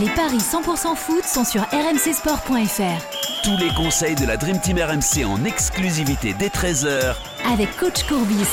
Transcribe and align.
Les 0.00 0.08
paris 0.08 0.38
100% 0.38 0.96
foot 0.96 1.22
sont 1.24 1.44
sur 1.44 1.60
rmcsport.fr. 1.64 3.42
Tous 3.44 3.56
les 3.58 3.68
conseils 3.76 4.14
de 4.14 4.24
la 4.24 4.38
Dream 4.38 4.58
Team 4.58 4.78
RMC 4.78 5.26
en 5.26 5.44
exclusivité 5.44 6.34
dès 6.38 6.48
13h 6.48 7.14
avec 7.52 7.76
coach 7.76 8.02
Courbis. 8.04 8.48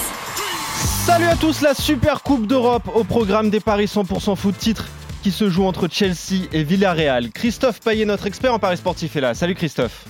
Salut 1.06 1.28
à 1.28 1.38
tous, 1.38 1.62
la 1.62 1.74
Super 1.74 2.24
Coupe 2.24 2.46
d'Europe 2.46 2.90
au 2.94 3.06
programme 3.06 3.50
des 3.50 3.62
paris 3.62 3.86
100% 3.86 4.36
foot 4.36 4.58
titre 4.58 4.90
qui 5.24 5.32
se 5.32 5.50
joue 5.50 5.64
entre 5.64 5.88
Chelsea 5.90 6.50
et 6.52 6.64
Villarreal. 6.64 7.30
Christophe 7.32 7.80
Payet, 7.80 8.04
notre 8.04 8.28
expert 8.28 8.54
en 8.54 8.60
paris 8.60 8.76
sportif, 8.76 9.16
est 9.16 9.22
là. 9.22 9.34
Salut 9.34 9.56
Christophe. 9.56 10.08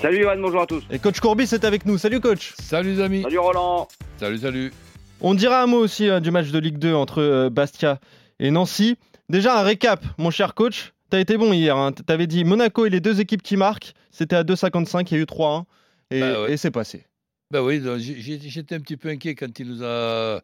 Salut 0.00 0.22
Johan, 0.22 0.38
bonjour 0.38 0.60
à 0.60 0.66
tous. 0.66 0.84
Et 0.92 1.00
coach 1.00 1.18
Courbis 1.18 1.52
est 1.52 1.64
avec 1.64 1.84
nous. 1.84 1.98
Salut 1.98 2.20
coach. 2.20 2.54
Salut 2.60 2.94
les 2.94 3.02
amis. 3.02 3.22
Salut 3.22 3.40
Roland. 3.40 3.88
Salut, 4.20 4.38
salut. 4.38 4.72
On 5.20 5.34
dira 5.34 5.62
un 5.64 5.66
mot 5.66 5.78
aussi 5.78 6.08
euh, 6.08 6.20
du 6.20 6.30
match 6.30 6.50
de 6.50 6.60
Ligue 6.60 6.78
2 6.78 6.94
entre 6.94 7.22
euh, 7.22 7.50
Bastia 7.50 7.98
et 8.38 8.52
Nancy. 8.52 8.96
Déjà 9.28 9.58
un 9.60 9.62
récap, 9.62 10.04
mon 10.18 10.30
cher 10.30 10.54
coach. 10.54 10.92
T'as 11.10 11.20
été 11.20 11.36
bon 11.36 11.52
hier. 11.52 11.76
Hein. 11.76 11.92
T'avais 11.92 12.26
dit 12.26 12.44
Monaco 12.44 12.86
et 12.86 12.90
les 12.90 13.00
deux 13.00 13.20
équipes 13.20 13.42
qui 13.42 13.56
marquent. 13.56 13.92
C'était 14.10 14.36
à 14.36 14.42
2,55. 14.42 15.08
Il 15.10 15.14
y 15.14 15.20
a 15.20 15.22
eu 15.22 15.24
3-1. 15.26 15.64
Et, 16.10 16.20
Bah 16.20 16.42
ouais. 16.42 16.52
et 16.52 16.56
c'est 16.56 16.70
passé. 16.70 17.04
Ben 17.50 17.62
oui, 17.62 17.82
j'étais 17.98 18.74
un 18.74 18.80
petit 18.80 18.96
peu 18.98 19.08
inquiet 19.08 19.34
quand 19.34 19.58
il 19.58 19.68
nous 19.68 19.82
a 19.82 20.40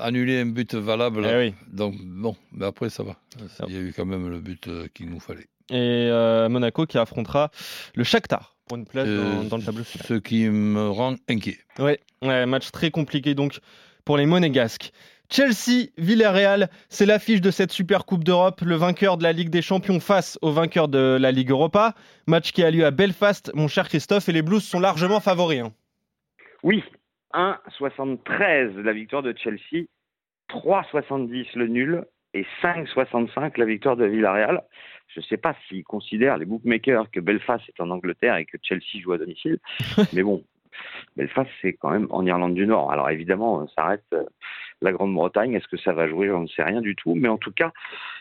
annulé 0.00 0.40
un 0.40 0.46
but 0.46 0.74
valable. 0.74 1.26
Eh 1.28 1.36
oui. 1.36 1.54
Donc 1.72 1.96
bon, 2.00 2.36
mais 2.52 2.64
après 2.66 2.90
ça 2.90 3.02
va. 3.02 3.16
Il 3.68 3.74
y 3.74 3.76
a 3.76 3.80
eu 3.80 3.92
quand 3.94 4.06
même 4.06 4.28
le 4.28 4.38
but 4.40 4.68
euh, 4.68 4.86
qu'il 4.94 5.08
nous 5.10 5.18
fallait. 5.18 5.48
Et 5.70 6.08
euh, 6.10 6.48
Monaco 6.48 6.86
qui 6.86 6.98
affrontera 6.98 7.50
le 7.96 8.04
Shakhtar 8.04 8.54
pour 8.68 8.76
une 8.78 8.86
place 8.86 9.06
Euh, 9.08 9.42
dans, 9.42 9.44
dans 9.44 9.56
le 9.56 9.62
tableau 9.64 9.82
final. 9.84 10.06
Ce 10.06 10.14
qui 10.14 10.48
me 10.48 10.88
rend 10.90 11.16
inquiet. 11.28 11.58
Ouais, 11.80 11.98
ouais, 12.22 12.46
match 12.46 12.70
très 12.70 12.90
compliqué 12.92 13.34
donc 13.34 13.58
pour 14.04 14.16
les 14.16 14.26
Monégasques. 14.26 14.92
Chelsea, 15.32 15.88
Villarreal, 15.96 16.68
c'est 16.90 17.06
l'affiche 17.06 17.40
de 17.40 17.50
cette 17.50 17.72
Super 17.72 18.04
Coupe 18.04 18.22
d'Europe. 18.22 18.60
Le 18.60 18.74
vainqueur 18.74 19.16
de 19.16 19.22
la 19.22 19.32
Ligue 19.32 19.48
des 19.48 19.62
Champions 19.62 19.98
face 19.98 20.38
au 20.42 20.52
vainqueur 20.52 20.88
de 20.88 21.16
la 21.18 21.32
Ligue 21.32 21.50
Europa. 21.50 21.94
Match 22.26 22.52
qui 22.52 22.62
a 22.62 22.70
lieu 22.70 22.84
à 22.84 22.90
Belfast, 22.90 23.50
mon 23.54 23.66
cher 23.66 23.88
Christophe, 23.88 24.28
et 24.28 24.32
les 24.32 24.42
Blues 24.42 24.62
sont 24.62 24.78
largement 24.78 25.20
favoris. 25.20 25.60
hein. 25.60 25.72
Oui, 26.62 26.84
1,73 27.32 28.78
la 28.82 28.92
victoire 28.92 29.22
de 29.22 29.34
Chelsea, 29.34 29.86
3,70 30.50 31.46
le 31.54 31.66
nul 31.66 32.04
et 32.34 32.44
5,65 32.62 33.58
la 33.58 33.64
victoire 33.64 33.96
de 33.96 34.04
Villarreal. 34.04 34.60
Je 35.08 35.20
ne 35.20 35.24
sais 35.24 35.38
pas 35.38 35.56
s'ils 35.66 35.82
considèrent, 35.84 36.36
les 36.36 36.44
bookmakers, 36.44 37.10
que 37.10 37.20
Belfast 37.20 37.66
est 37.70 37.80
en 37.80 37.88
Angleterre 37.88 38.36
et 38.36 38.44
que 38.44 38.58
Chelsea 38.62 39.00
joue 39.02 39.12
à 39.12 39.18
domicile. 39.18 39.58
Mais 40.12 40.22
bon, 40.22 40.44
Belfast, 41.16 41.48
c'est 41.62 41.72
quand 41.72 41.90
même 41.90 42.06
en 42.10 42.26
Irlande 42.26 42.54
du 42.54 42.66
Nord. 42.66 42.92
Alors 42.92 43.08
évidemment, 43.08 43.66
ça 43.74 43.86
reste 43.86 44.12
euh, 44.12 44.24
la 44.82 44.92
Grande-Bretagne. 44.92 45.54
Est-ce 45.54 45.68
que 45.68 45.76
ça 45.76 45.92
va 45.92 46.08
jouer 46.08 46.28
J'en 46.28 46.46
sais 46.46 46.62
rien 46.62 46.80
du 46.80 46.94
tout. 46.94 47.14
Mais 47.14 47.28
en 47.28 47.38
tout 47.38 47.52
cas, 47.52 47.72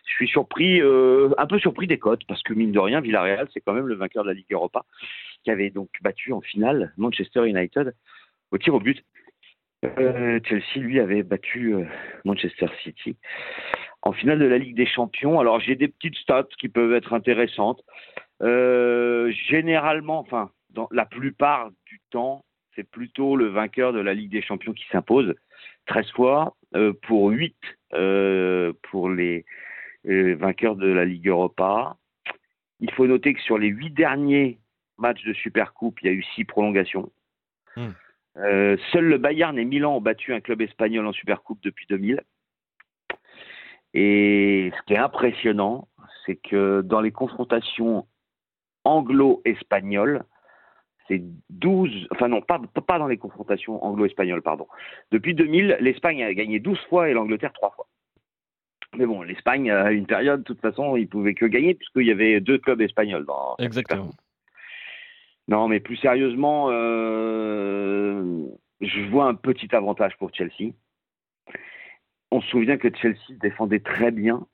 je 0.06 0.14
suis 0.14 0.28
surpris, 0.28 0.82
euh, 0.82 1.30
un 1.38 1.48
peu 1.48 1.60
surpris 1.60 1.88
des 1.88 2.00
cotes, 2.00 2.26
parce 2.28 2.42
que 2.44 2.54
mine 2.54 2.72
de 2.72 2.80
rien, 2.80 3.02
Villarreal, 3.02 3.48
c'est 3.54 3.62
quand 3.62 3.74
même 3.74 3.88
le 3.88 3.96
vainqueur 3.96 4.24
de 4.24 4.30
la 4.30 4.34
Ligue 4.34 4.52
Europa, 4.52 4.86
qui 5.44 5.52
avait 5.52 5.70
donc 5.70 5.90
battu 6.02 6.34
en 6.34 6.42
finale 6.42 6.94
Manchester 6.98 7.48
United 7.48 7.94
au 8.52 8.58
tir 8.58 8.74
au 8.74 8.80
but. 8.80 9.04
Euh, 9.84 10.40
Chelsea, 10.44 10.78
lui, 10.78 11.00
avait 11.00 11.24
battu 11.24 11.74
euh, 11.74 11.86
Manchester 12.24 12.68
City 12.84 13.16
en 14.04 14.14
finale 14.14 14.40
de 14.40 14.46
la 14.46 14.58
Ligue 14.58 14.76
des 14.76 14.86
Champions. 14.86 15.40
Alors, 15.40 15.60
j'ai 15.60 15.76
des 15.76 15.88
petites 15.88 16.16
stats 16.18 16.48
qui 16.60 16.70
peuvent 16.70 16.94
être 16.94 17.14
intéressantes. 17.14 17.82
Généralement, 18.40 20.20
enfin, 20.20 20.50
la 20.92 21.06
plupart 21.06 21.70
du 21.86 22.00
temps, 22.10 22.44
c'est 22.76 22.90
plutôt 22.90 23.36
le 23.36 23.48
vainqueur 23.48 23.94
de 23.94 24.00
la 24.00 24.14
Ligue 24.14 24.32
des 24.32 24.42
Champions 24.42 24.74
qui 24.74 24.86
s'impose. 24.92 25.36
13 25.88 26.12
fois 26.12 26.56
euh, 26.76 26.94
pour 27.04 27.30
8 27.30 27.56
euh, 27.94 28.74
pour 28.90 29.10
les 29.10 29.46
euh, 30.08 30.36
vainqueurs 30.36 30.76
de 30.76 30.88
la 30.88 31.06
Ligue 31.06 31.28
Europa. 31.28 31.98
Il 32.80 32.92
faut 32.92 33.08
noter 33.08 33.34
que 33.34 33.42
sur 33.42 33.58
les 33.58 33.68
8 33.68 33.92
derniers 33.92 34.60
matchs 34.98 35.24
de 35.24 35.34
Supercoupe, 35.34 36.02
il 36.02 36.08
y 36.08 36.10
a 36.10 36.14
eu 36.14 36.24
6 36.36 36.46
prolongations. 36.46 37.12
Hmm. 37.76 37.92
Euh, 38.38 38.78
seul 38.92 39.06
le 39.06 39.18
Bayern 39.18 39.58
et 39.60 39.66
Milan 39.66 39.98
ont 39.98 40.02
battu 40.02 40.34
un 40.34 40.40
club 40.40 40.62
espagnol 40.62 41.06
en 41.06 41.12
Supercoupe 41.12 41.62
depuis 41.64 41.86
2000. 41.90 42.22
Et 43.94 44.72
ce 44.76 44.82
qui 44.84 44.94
est 44.94 44.98
impressionnant, 44.98 45.90
c'est 46.26 46.38
que 46.38 46.82
dans 46.82 47.02
les 47.02 47.12
confrontations 47.12 48.08
anglo-espagnoles, 48.86 50.24
c'est 51.12 51.22
12, 51.50 52.08
enfin 52.12 52.30
non, 52.30 52.42
pas, 52.42 52.62
pas 52.88 52.98
dans 52.98 53.08
les 53.08 53.18
confrontations 53.18 53.84
anglo-espagnoles, 53.84 54.42
pardon. 54.42 54.68
Depuis 55.12 55.36
2000, 55.36 55.78
l'Espagne 55.82 56.24
a 56.24 56.34
gagné 56.34 56.60
12 56.60 56.80
fois 56.90 57.10
et 57.10 57.14
l'Angleterre 57.14 57.52
3 57.52 57.72
fois. 57.72 57.88
Mais 58.98 59.06
bon, 59.06 59.22
l'Espagne, 59.22 59.70
à 59.72 59.92
une 59.92 60.06
période, 60.06 60.40
de 60.40 60.46
toute 60.46 60.62
façon, 60.62 60.96
ils 60.96 61.08
pouvaient 61.08 61.34
que 61.34 61.46
gagner 61.46 61.74
puisqu'il 61.74 62.06
y 62.06 62.12
avait 62.12 62.40
deux 62.40 62.58
clubs 62.58 62.82
espagnols 62.82 63.26
dans 63.26 63.56
Exactement. 63.60 64.12
non, 65.50 65.68
mais 65.68 65.82
plus 65.82 65.98
sérieusement, 65.98 66.68
euh, 66.70 68.46
je 68.80 69.02
vois 69.10 69.26
un 69.26 69.36
petit 69.36 69.74
avantage 69.76 70.16
pour 70.18 70.34
Chelsea. 70.34 70.74
On 72.32 72.40
se 72.40 72.48
souvient 72.48 72.78
que 72.78 72.94
Chelsea 72.96 73.34
défendait 73.42 73.80
très 73.80 74.12
bien 74.12 74.46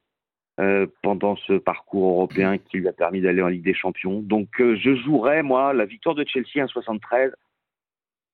euh, 0.60 0.88
pendant 1.04 1.36
ce 1.36 1.54
parcours 1.54 2.10
européen 2.10 2.58
qui 2.58 2.78
lui 2.78 2.88
a 2.88 2.94
permis 2.94 3.22
d'aller 3.22 3.42
en 3.44 3.48
Ligue 3.48 3.64
des 3.64 3.76
Champions. 3.76 4.22
Donc 4.22 4.60
euh, 4.60 4.76
je 4.76 4.96
jouerais, 4.96 5.44
moi, 5.44 5.74
la 5.74 5.86
victoire 5.86 6.16
de 6.16 6.26
Chelsea 6.28 6.56
1,73 6.56 7.32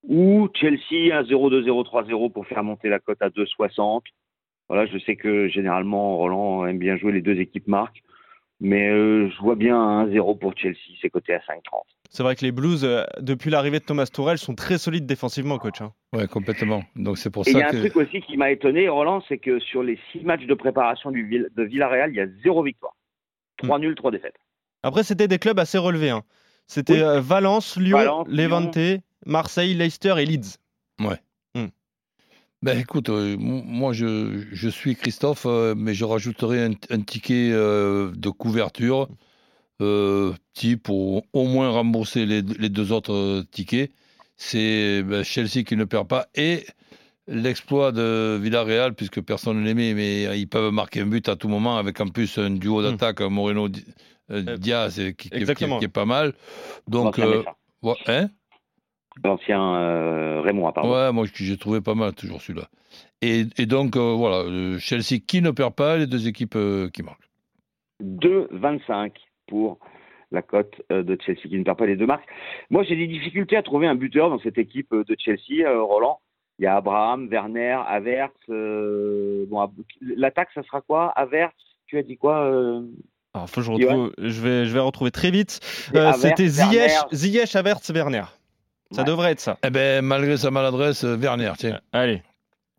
ou 0.08 0.48
Chelsea 0.54 1.10
1,02, 1.22 1.66
0,3-0 1.66 2.32
pour 2.32 2.46
faire 2.46 2.64
monter 2.64 2.88
la 2.88 2.98
cote 2.98 3.20
à 3.20 3.28
2,60. 3.28 4.02
Voilà, 4.68 4.86
je 4.86 4.98
sais 4.98 5.16
que 5.16 5.48
généralement 5.48 6.16
Roland 6.16 6.66
aime 6.66 6.78
bien 6.78 6.96
jouer 6.96 7.12
les 7.12 7.20
deux 7.20 7.38
équipes 7.38 7.68
marques, 7.68 8.02
mais 8.60 8.88
euh, 8.88 9.28
je 9.28 9.38
vois 9.42 9.56
bien 9.56 9.78
un 9.78 10.06
1-0 10.06 10.38
pour 10.38 10.56
Chelsea, 10.56 10.96
c'est 11.02 11.10
coté 11.10 11.34
à 11.34 11.40
5,30. 11.40 11.82
C'est 12.16 12.22
vrai 12.22 12.36
que 12.36 12.44
les 12.44 12.52
Blues, 12.52 12.84
euh, 12.84 13.02
depuis 13.18 13.50
l'arrivée 13.50 13.80
de 13.80 13.84
Thomas 13.84 14.06
Tourelle, 14.06 14.38
sont 14.38 14.54
très 14.54 14.78
solides 14.78 15.04
défensivement, 15.04 15.58
coach. 15.58 15.80
hein. 15.80 15.92
Ouais, 16.12 16.28
complètement. 16.28 16.84
Donc 16.94 17.18
c'est 17.18 17.28
pour 17.28 17.44
Et 17.44 17.50
il 17.50 17.56
y 17.56 17.60
ça 17.60 17.66
a 17.66 17.68
un 17.70 17.80
truc 17.80 17.96
aussi 17.96 18.20
qui 18.20 18.36
m'a 18.36 18.52
étonné, 18.52 18.88
Roland, 18.88 19.20
c'est 19.28 19.38
que 19.38 19.58
sur 19.58 19.82
les 19.82 19.98
six 20.12 20.20
matchs 20.20 20.46
de 20.46 20.54
préparation 20.54 21.10
du 21.10 21.26
Vill- 21.26 21.48
de 21.56 21.62
Villarreal, 21.64 22.12
il 22.12 22.16
y 22.16 22.20
a 22.20 22.28
zéro 22.44 22.62
victoire. 22.62 22.94
Trois 23.56 23.80
nuls, 23.80 23.96
trois 23.96 24.12
défaites. 24.12 24.36
Après, 24.84 25.02
c'était 25.02 25.26
des 25.26 25.40
clubs 25.40 25.58
assez 25.58 25.76
relevés. 25.76 26.10
hein. 26.10 26.22
C'était 26.68 26.92
Oui. 26.92 27.00
euh, 27.00 27.20
Valence, 27.20 27.76
Lyon, 27.76 27.98
Valence, 27.98 28.28
Levante, 28.28 28.78
Marseille, 29.26 29.74
Leicester 29.74 30.14
et 30.18 30.24
Leeds. 30.24 30.58
Ben 32.62 32.78
écoute, 32.78 33.10
euh, 33.10 33.36
moi 33.38 33.92
je, 33.92 34.46
je 34.52 34.68
suis 34.70 34.96
Christophe, 34.96 35.44
euh, 35.44 35.74
mais 35.76 35.92
je 35.92 36.04
rajouterai 36.06 36.64
un, 36.64 36.70
un 36.88 37.00
ticket 37.02 37.50
euh, 37.52 38.10
de 38.16 38.30
couverture 38.30 39.02
euh, 39.02 39.06
petit 39.78 40.76
pour 40.76 41.24
au 41.32 41.44
moins 41.46 41.70
rembourser 41.70 42.26
les, 42.26 42.42
les 42.42 42.68
deux 42.68 42.92
autres 42.92 43.12
euh, 43.12 43.42
tickets. 43.50 43.90
C'est 44.36 45.02
ben, 45.02 45.22
Chelsea 45.22 45.62
qui 45.64 45.76
ne 45.76 45.84
perd 45.84 46.08
pas 46.08 46.26
et 46.34 46.64
l'exploit 47.26 47.92
de 47.92 48.38
Villarreal, 48.42 48.94
puisque 48.94 49.20
personne 49.22 49.60
ne 49.60 49.64
l'aimait, 49.64 49.94
mais 49.94 50.38
ils 50.38 50.48
peuvent 50.48 50.72
marquer 50.72 51.00
un 51.00 51.06
but 51.06 51.28
à 51.28 51.36
tout 51.36 51.48
moment 51.48 51.76
avec 51.78 52.00
en 52.00 52.08
plus 52.08 52.36
un 52.38 52.50
duo 52.50 52.82
d'attaque 52.82 53.20
Moreno 53.20 53.68
Di- 53.68 53.84
euh, 54.30 54.42
Euh, 54.48 54.56
Diaz 54.56 54.96
qui, 54.96 55.14
qui- 55.14 55.30
qui- 55.30 55.36
exactement. 55.36 55.78
qui 55.78 55.84
est 55.84 55.88
pas 55.88 56.04
mal. 56.06 56.32
Donc, 56.88 57.16
L'ancien 57.18 57.26
euh, 57.26 57.42
ouais, 57.82 57.94
hein? 58.06 58.28
L'ancien 59.22 59.76
euh, 59.76 60.40
Raymond, 60.40 60.72
pardon. 60.72 60.92
Ouais, 60.92 61.12
moi 61.12 61.26
j'ai 61.32 61.56
trouvé 61.56 61.80
pas 61.80 61.94
mal 61.94 62.12
toujours 62.14 62.42
celui-là. 62.42 62.68
Et, 63.22 63.44
et 63.58 63.66
donc 63.66 63.96
euh, 63.96 64.12
voilà, 64.14 64.38
euh, 64.38 64.78
Chelsea 64.78 65.20
qui 65.26 65.40
ne 65.40 65.50
perd 65.52 65.74
pas, 65.74 65.96
les 65.96 66.06
deux 66.06 66.26
équipes 66.26 66.56
euh, 66.56 66.90
qui 66.90 67.02
marquent. 67.02 67.30
2,25 68.02 69.12
pour 69.46 69.78
la 70.32 70.42
cote 70.42 70.82
euh, 70.90 71.02
de 71.02 71.16
Chelsea 71.24 71.42
qui 71.48 71.58
ne 71.58 71.64
perd 71.64 71.78
pas 71.78 71.86
les 71.86 71.96
deux 71.96 72.06
marques. 72.06 72.26
Moi, 72.70 72.82
j'ai 72.82 72.96
des 72.96 73.06
difficultés 73.06 73.56
à 73.56 73.62
trouver 73.62 73.86
un 73.86 73.94
buteur 73.94 74.30
dans 74.30 74.38
cette 74.40 74.58
équipe 74.58 74.92
euh, 74.92 75.04
de 75.04 75.14
Chelsea, 75.18 75.64
euh, 75.66 75.82
Roland. 75.82 76.18
Il 76.58 76.64
y 76.64 76.66
a 76.66 76.76
Abraham, 76.76 77.28
Werner, 77.30 77.78
Havertz. 77.86 78.32
euh, 78.48 79.44
bon, 79.48 79.68
l'attaque, 80.00 80.48
ça 80.54 80.62
sera 80.62 80.80
quoi? 80.80 81.12
Havertz, 81.16 81.54
tu 81.86 81.98
as 81.98 82.02
dit 82.02 82.16
quoi 82.16 82.44
euh, 82.44 82.82
Alors, 83.34 83.48
faut 83.50 83.60
que 83.60 83.66
je, 83.66 83.70
retrouve, 83.72 84.12
je, 84.18 84.40
vais, 84.40 84.64
je 84.66 84.72
vais 84.72 84.80
retrouver 84.80 85.10
très 85.10 85.30
vite. 85.30 85.60
Euh, 85.94 86.12
C'était 86.14 86.46
Ziyech, 86.48 86.72
Werner. 86.92 87.08
Ziyech, 87.12 87.56
Havertz, 87.56 87.90
Werner. 87.90 88.24
Ça 88.92 89.00
Ouais. 89.02 89.04
devrait 89.08 89.32
être 89.32 89.40
ça. 89.40 89.58
Eh 89.66 89.70
ben 89.70 90.04
malgré 90.04 90.36
sa 90.36 90.50
maladresse, 90.52 91.02
Werner, 91.04 91.52
tiens. 91.58 91.80
Allez, 91.92 92.22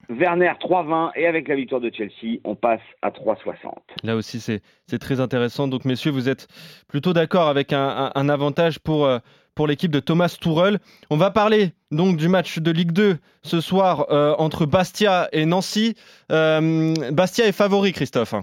Werner 0.09 0.51
3,20 0.59 1.11
et 1.15 1.27
avec 1.27 1.47
la 1.47 1.55
victoire 1.55 1.81
de 1.81 1.91
Chelsea, 1.95 2.39
on 2.43 2.55
passe 2.55 2.81
à 3.01 3.09
3,60. 3.09 3.71
là 4.03 4.15
aussi 4.15 4.39
c'est 4.39 4.99
très 4.99 5.19
intéressant. 5.19 5.67
Donc 5.67 5.85
messieurs, 5.85 6.11
vous 6.11 6.29
êtes 6.29 6.47
plutôt 6.87 7.13
d'accord 7.13 7.47
avec 7.47 7.73
un, 7.73 8.29
avantage 8.29 8.79
pour, 8.79 9.05
euh, 9.05 9.19
pour 9.55 9.67
l'équipe 9.67 9.91
de 9.91 9.99
Thomas 9.99 10.35
Tuchel. 10.39 10.79
On 11.09 11.17
va 11.17 11.31
parler 11.31 11.71
donc 11.91 12.17
du 12.17 12.27
match 12.27 12.59
de 12.59 12.71
Ligue 12.71 12.91
2 12.91 13.17
ce 13.43 13.61
soir 13.61 14.07
euh, 14.09 14.35
entre 14.37 14.65
Bastia 14.65 15.29
et 15.31 15.45
Nancy. 15.45 15.95
Euh, 16.31 16.93
Bastia 17.11 17.47
est 17.47 17.51
favori, 17.51 17.93
Christophe. 17.93 18.35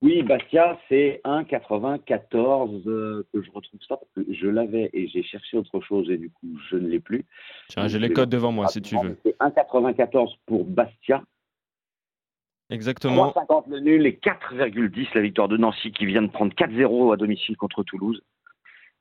Oui, 0.00 0.22
Bastia, 0.22 0.78
c'est 0.88 1.20
1,94 1.24 2.82
euh, 2.86 3.26
que 3.32 3.42
je 3.42 3.50
retrouve 3.50 3.80
ça 3.88 3.96
parce 3.96 4.12
que 4.14 4.32
je 4.32 4.46
l'avais 4.46 4.90
et 4.92 5.08
j'ai 5.08 5.24
cherché 5.24 5.56
autre 5.56 5.80
chose 5.80 6.08
et 6.08 6.16
du 6.16 6.30
coup 6.30 6.56
je 6.70 6.76
ne 6.76 6.86
l'ai 6.86 7.00
plus. 7.00 7.26
Tiens, 7.68 7.88
j'ai 7.88 7.98
les 7.98 8.12
codes 8.12 8.30
devant 8.30 8.52
moi 8.52 8.68
si 8.68 8.80
tu 8.80 8.96
veux. 8.96 9.18
C'est 9.24 9.36
1,94 9.40 10.36
pour 10.46 10.64
Bastia 10.64 11.22
Exactement. 12.70 13.30
3,50 13.30 13.70
le 13.70 13.80
nul 13.80 14.06
et 14.06 14.12
4,10 14.12 15.08
la 15.14 15.20
victoire 15.22 15.48
de 15.48 15.56
Nancy 15.56 15.90
qui 15.90 16.06
vient 16.06 16.22
de 16.22 16.28
prendre 16.28 16.52
4-0 16.52 17.14
à 17.14 17.16
domicile 17.16 17.56
contre 17.56 17.82
Toulouse. 17.82 18.22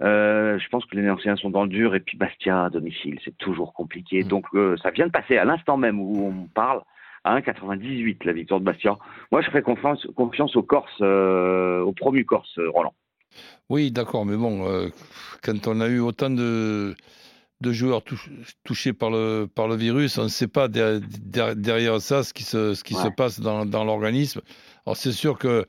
Euh, 0.01 0.57
je 0.59 0.69
pense 0.69 0.85
que 0.85 0.95
les 0.95 1.01
Nancéens 1.01 1.35
sont 1.35 1.49
dans 1.49 1.63
le 1.63 1.69
dur 1.69 1.95
et 1.95 1.99
puis 1.99 2.17
Bastia 2.17 2.65
à 2.65 2.69
domicile, 2.69 3.19
c'est 3.25 3.37
toujours 3.37 3.73
compliqué. 3.73 4.23
Mm. 4.23 4.27
Donc 4.27 4.45
euh, 4.55 4.77
ça 4.81 4.91
vient 4.91 5.07
de 5.07 5.11
passer 5.11 5.37
à 5.37 5.45
l'instant 5.45 5.77
même 5.77 5.99
où 5.99 6.27
on 6.27 6.47
parle 6.47 6.81
à 7.27 7.39
1,98 7.39 8.25
la 8.25 8.33
victoire 8.33 8.59
de 8.59 8.65
Bastia. 8.65 8.97
Moi, 9.31 9.41
je 9.41 9.47
ferai 9.47 9.61
confiance, 9.61 10.05
confiance 10.15 10.55
aux 10.55 10.63
Corses, 10.63 10.89
euh, 11.01 11.81
au 11.81 11.91
promu 11.93 12.25
Corse, 12.25 12.57
euh, 12.57 12.69
Roland. 12.69 12.93
Oui, 13.69 13.91
d'accord, 13.91 14.25
mais 14.25 14.37
bon, 14.37 14.67
euh, 14.67 14.87
quand 15.43 15.67
on 15.67 15.81
a 15.81 15.87
eu 15.87 15.99
autant 15.99 16.29
de, 16.29 16.95
de 17.61 17.71
joueurs 17.71 18.01
touch- 18.03 18.29
touchés 18.63 18.93
par 18.93 19.09
le, 19.09 19.45
par 19.53 19.67
le 19.67 19.75
virus, 19.75 20.17
on 20.17 20.23
ne 20.23 20.27
sait 20.29 20.47
pas 20.47 20.67
der- 20.69 21.01
der- 21.01 21.55
derrière 21.55 21.99
ça 22.01 22.23
ce 22.23 22.33
qui 22.33 22.43
se, 22.43 22.73
ce 22.73 22.83
qui 22.83 22.93
se 22.93 23.07
Ouais. 23.07 23.13
passe 23.15 23.39
dans, 23.41 23.65
dans 23.65 23.83
l'organisme. 23.83 24.41
Alors 24.85 24.95
c'est 24.95 25.11
sûr 25.11 25.37
que 25.37 25.65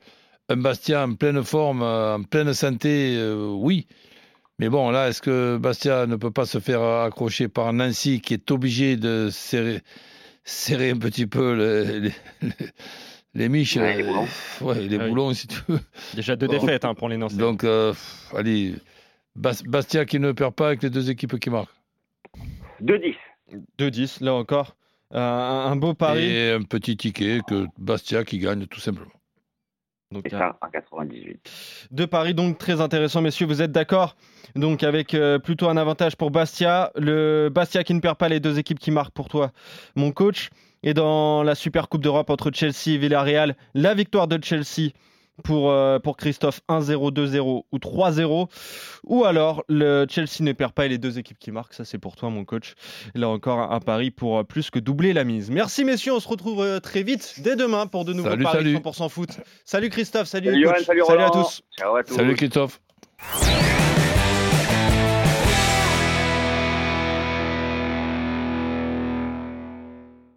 un 0.47 0.55
Bastia 0.57 1.03
en 1.03 1.13
pleine 1.13 1.43
forme, 1.43 1.83
euh, 1.83 2.15
en 2.15 2.23
pleine 2.23 2.53
santé, 2.53 3.15
euh, 3.17 3.47
oui. 3.53 3.85
Mais 4.57 4.67
bon, 4.69 4.89
là, 4.91 5.07
est-ce 5.09 5.21
que 5.21 5.57
Bastia 5.57 6.05
ne 6.07 6.15
peut 6.15 6.31
pas 6.31 6.45
se 6.45 6.59
faire 6.59 6.81
accrocher 6.81 7.47
par 7.49 7.71
Nancy 7.71 8.19
qui 8.19 8.33
est 8.33 8.49
obligé 8.51 8.97
de 8.97 9.29
serrer, 9.31 9.81
serrer 10.49 10.89
un 10.91 10.97
petit 10.97 11.27
peu 11.27 11.53
les, 11.53 11.99
les, 11.99 12.13
les 13.35 13.49
miches 13.49 13.77
Ouais, 13.77 13.97
les 13.97 14.03
boulons. 14.03 14.27
ouais, 14.61 14.81
les 14.87 14.97
Ah 14.97 15.03
oui. 15.03 15.09
boulons, 15.09 15.33
si 15.33 15.47
tu 15.47 15.57
veux. 15.67 15.79
Déjà 16.15 16.35
deux 16.35 16.47
Bon. 16.47 16.53
défaites 16.53 16.85
hein, 16.85 16.93
pour 16.95 17.09
les 17.09 17.17
Nancy. 17.17 17.37
Donc, 17.37 17.63
euh, 17.63 17.93
allez, 18.35 18.75
Bas- 19.35 19.63
Bastia 19.65 20.05
qui 20.05 20.19
ne 20.19 20.31
perd 20.31 20.53
pas 20.53 20.67
avec 20.67 20.83
les 20.83 20.89
deux 20.89 21.09
équipes 21.09 21.39
qui 21.39 21.49
marquent. 21.49 21.69
2-10. 22.81 23.15
2-10, 23.79 24.23
là 24.23 24.33
encore. 24.33 24.75
Euh, 25.13 25.17
un, 25.19 25.71
un 25.71 25.75
beau 25.75 25.93
pari. 25.93 26.23
Et 26.23 26.51
un 26.51 26.61
petit 26.63 26.95
ticket 26.97 27.39
que 27.47 27.65
Bastia 27.77 28.23
qui 28.23 28.37
gagne 28.39 28.65
tout 28.67 28.79
simplement. 28.79 29.11
Donc, 30.11 30.25
euh, 30.33 30.37
ça, 30.37 30.57
1,98. 30.61 31.37
Deux 31.91 32.07
paris 32.07 32.33
donc 32.33 32.57
très 32.57 32.81
intéressants, 32.81 33.21
messieurs. 33.21 33.45
Vous 33.45 33.61
êtes 33.61 33.71
d'accord? 33.71 34.15
Donc 34.55 34.81
avec 34.81 35.13
euh, 35.13 35.37
plutôt 35.37 35.69
un 35.69 35.77
avantage 35.77 36.15
pour 36.15 36.31
Bastia. 36.31 36.91
Le 36.95 37.49
Bastia 37.49 37.83
qui 37.83 37.93
ne 37.93 37.99
perd 37.99 38.17
pas 38.17 38.27
les 38.27 38.39
deux 38.39 38.57
équipes 38.57 38.79
qui 38.79 38.89
marquent 38.89 39.13
pour 39.13 39.29
toi, 39.29 39.51
mon 39.95 40.11
coach. 40.11 40.49
Et 40.81 40.95
dans 40.95 41.43
la 41.43 41.53
Super 41.53 41.89
Coupe 41.89 42.01
d'Europe 42.01 42.29
entre 42.31 42.49
Chelsea 42.51 42.95
et 42.95 42.97
Villarreal, 42.97 43.55
la 43.75 43.93
victoire 43.93 44.27
de 44.27 44.43
Chelsea 44.43 44.93
pour, 45.39 45.71
euh, 45.71 45.99
pour 45.99 46.17
Christophe 46.17 46.61
1-0, 46.69 47.11
2-0 47.11 47.63
ou 47.71 47.77
3-0. 47.77 48.47
Ou 49.05 49.25
alors 49.25 49.63
le 49.67 50.05
Chelsea 50.09 50.41
ne 50.41 50.51
perd 50.53 50.73
pas 50.73 50.85
et 50.85 50.89
les 50.89 50.97
deux 50.97 51.17
équipes 51.19 51.39
qui 51.39 51.51
marquent. 51.51 51.73
Ça 51.73 51.85
c'est 51.85 51.97
pour 51.97 52.15
toi, 52.15 52.29
mon 52.29 52.45
coach. 52.45 52.75
Là 53.15 53.29
encore 53.29 53.59
un, 53.59 53.71
un 53.75 53.79
pari 53.79 54.11
pour 54.11 54.39
euh, 54.39 54.43
plus 54.43 54.69
que 54.69 54.79
doubler 54.79 55.13
la 55.13 55.23
mise. 55.23 55.49
Merci 55.51 55.83
messieurs, 55.85 56.13
on 56.13 56.19
se 56.19 56.27
retrouve 56.27 56.61
euh, 56.61 56.79
très 56.79 57.03
vite 57.03 57.35
dès 57.39 57.55
demain 57.55 57.87
pour 57.87 58.05
de 58.05 58.13
nouveaux 58.13 58.29
Salut, 58.29 58.43
paris 58.43 58.57
salut. 58.57 58.75
100% 58.77 59.09
foot. 59.09 59.29
Salut 59.65 59.89
Christophe, 59.89 60.27
salut, 60.27 60.47
Salut, 60.51 60.63
coach. 60.65 60.73
Johan, 60.75 60.83
salut, 60.85 61.01
salut 61.05 61.21
à 61.21 61.27
Roland. 61.27 61.43
tous. 61.43 61.61
Ciao 61.77 61.95
à 61.95 62.03
tous. 62.03 62.15
Salut 62.15 62.35
Christophe. 62.35 62.79